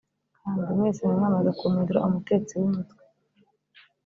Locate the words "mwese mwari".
0.77-1.17